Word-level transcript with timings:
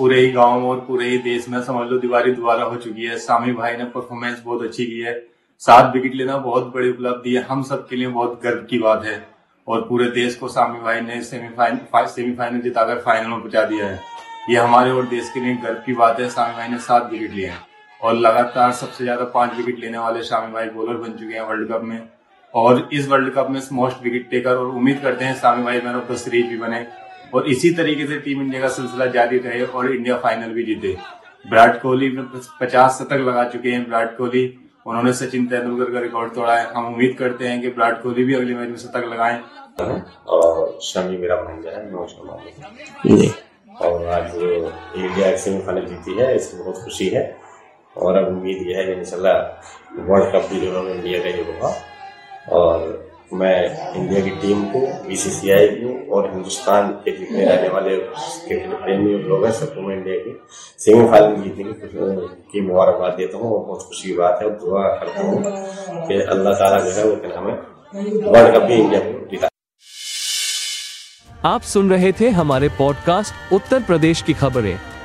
पूरे 0.00 0.20
ही 0.20 0.30
गाँव 0.32 0.64
और 0.66 0.78
पूरे 0.80 1.06
ही 1.08 1.16
देश 1.18 1.48
में 1.48 1.60
समझ 1.62 1.86
लो 1.88 1.98
दिवाली 1.98 2.30
दोबारा 2.32 2.64
हो 2.64 2.76
चुकी 2.76 3.06
है। 3.06 3.16
सामी 3.18 3.52
भाई 3.52 3.76
ने 3.76 3.84
परफॉर्मेंस 3.86 4.40
बहुत 4.44 4.62
अच्छी 4.62 4.84
की 4.86 5.00
है। 5.00 5.12
सात 5.62 5.92
विकेट 5.94 6.14
लेना 6.14 6.36
बहुत 6.38 6.72
बड़ी 6.74 6.90
उपलब्धि 6.90 7.34
है। 7.34 7.42
हम 7.42 7.62
सब 7.62 7.86
के 7.88 7.96
लिए 7.96 8.06
बहुत 8.06 8.40
गर्व 8.44 8.62
की 8.70 8.78
बात 8.78 9.04
है। 9.04 9.16
और 9.66 9.80
पूरे 9.88 10.06
देश 10.10 10.34
को 10.34 10.48
सामी 10.48 10.80
भाई 10.80 11.00
ने 11.00 11.20
सेमीफाइनल 11.22 12.06
सेमीफाइनल 12.06 12.60
जिताकर 12.60 13.00
फाइनल 13.00 13.28
में 13.28 13.40
पहुँचा 13.40 13.64
दिया 13.64 13.86
है। 13.86 14.00
ये 14.50 14.56
हमारे 14.56 14.90
और 14.90 15.06
देश 15.06 15.30
के 15.34 15.40
लिए 15.40 15.54
गर्व 15.56 15.82
की 15.86 15.94
बात 15.94 16.20
है। 16.20 16.28
सामी 16.28 16.54
भाई 16.54 16.68
ने 16.68 16.78
सात 16.78 17.10
विकेट 17.12 17.32
लिए 17.32 17.46
हैं। 17.46 17.60
और 18.00 18.14
लगातार 18.16 18.72
सबसे 18.72 19.04
ज़्यादा 19.04 19.24
पाँच 19.34 19.56
विकेट 19.56 19.78
लेने 19.80 19.98
वाले 19.98 20.22
शामी 20.22 20.52
भाई 20.52 20.68
बॉलर 20.70 20.96
बन 20.96 21.12
चुके 21.12 21.34
हैं 21.34 21.42
वर्ल्ड 21.42 21.72
कप 21.72 21.82
में। 21.82 22.00
और 22.54 22.88
इस 22.92 23.08
वर्ल्ड 23.08 23.34
कप 23.34 23.50
में 23.50 23.60
मोस्ट 23.72 24.02
विकेट 24.02 24.30
टेकर 24.30 24.56
और 24.56 24.66
उम्मीद 24.66 25.00
करते 25.02 25.24
हैं 25.24 25.34
सामी 25.36 25.64
भाई 25.64 25.80
मैन 25.80 25.96
ऑफ़ 25.96 26.12
द 26.12 26.16
सीरीज़ 26.16 26.46
भी 26.46 26.56
बने। 26.58 26.86
और 27.34 27.48
इसी 27.48 27.70
तरीके 27.74 28.06
से 28.06 28.16
टीम 28.20 28.40
इंडिया 28.42 28.60
का 28.60 28.68
सिलसिला 28.68 29.06
जारी 29.06 29.38
रहे 29.38 29.62
और 29.62 29.92
इंडिया 29.94 30.16
फाइनल 30.18 30.52
भी 30.52 30.62
जीते। 30.64 30.96
विराट 31.44 31.80
कोहली 31.82 32.08
पचास 32.60 32.98
शतक 32.98 33.26
लगा 33.28 33.44
चुके 33.48 33.70
हैं 33.70 33.84
विराट 33.86 34.16
कोहली। 34.16 34.44
उन्होंने 34.86 35.12
सचिन 35.12 35.46
तेंदुलकर 35.46 35.92
का 35.92 36.00
रिकॉर्ड 36.00 36.34
तोड़ा 36.34 36.56
है। 36.56 36.66
हम 36.74 36.86
उम्मीद 36.86 37.16
करते 37.18 37.48
हैं 37.48 37.60
कि 37.60 37.68
विराट 37.68 38.02
कोहली 38.02 38.24
भी 38.24 38.34
अगले 38.34 38.54
मैच 38.54 38.68
में 38.68 38.76
शतक 38.76 39.04
लगाए। 39.12 39.40
और 40.28 40.78
शमी 40.82 41.16
मेरा 41.18 41.36
भांजा 41.36 41.70
है 41.70 41.84
मैं 41.92 42.00
उसका 42.00 42.38
जी। 43.06 43.30
और 43.80 44.06
आज 44.08 44.34
इंडिया 44.34 45.36
सेमीफाइनल 45.36 45.86
जीती 45.86 46.14
है 46.14 46.34
इसमें 46.36 46.64
बहुत 46.64 46.82
खुशी 46.84 47.08
है। 47.08 47.24
और 47.96 48.16
अब 48.16 48.26
उम्मीद 48.28 48.66
यह 48.68 48.78
है 48.78 48.84
कि 48.86 48.92
इंशाल्लाह 48.92 50.02
वर्ल्ड 50.02 50.34
कप 50.34 50.48
भी 50.50 50.60
जो 50.60 50.88
इंडिया 50.88 51.22
का 51.22 51.28
ही 51.28 51.42
होगा। 51.42 51.74
और 52.56 52.99
मैं 53.32 53.94
इंडिया 53.94 54.20
की 54.20 54.30
टीम 54.42 54.62
को 54.70 54.80
बीसीसीआई 55.08 55.66
को 55.72 56.16
और 56.16 56.30
हिंदुस्तान 56.30 56.88
के 57.04 57.16
जितने 57.16 57.44
रहने 57.44 57.68
वाले 57.68 57.96
क्रिकेट 57.96 58.72
प्रेमी 58.82 59.12
लोग 59.28 59.44
हैं, 59.44 59.52
सबको 59.52 59.80
मैं 59.80 59.96
इंडिया 59.96 60.16
की 60.16 60.32
सेमीफाइनल 60.84 61.42
जीतने 61.42 61.72
की 62.52 62.60
मुबारकबाद 62.60 63.12
देता 63.18 63.38
हूँ 63.38 63.52
और 63.52 63.64
बहुत 63.66 63.82
खुशी 63.82 64.08
की 64.08 64.16
बात 64.16 64.38
है 64.42 64.48
और 64.48 64.58
दुआ 64.60 64.88
करता 64.94 65.22
हूँ 65.22 66.06
कि 66.08 66.20
अल्लाह 66.26 66.54
ताला 66.54 66.78
जो 66.80 66.90
है 66.90 67.04
वो 67.04 67.14
हमें 67.36 67.54
वर्ल्ड 68.26 68.54
कप 68.56 68.62
भी 68.62 68.74
इंडिया 68.74 69.00
को 69.00 69.26
जिता 69.30 69.48
आप 71.48 71.62
सुन 71.64 71.90
रहे 71.90 72.12
थे 72.12 72.28
हमारे 72.38 72.68
पॉडकास्ट 72.78 73.52
उत्तर 73.54 73.82
प्रदेश 73.82 74.22
की 74.22 74.32
खबरें। 74.34 74.76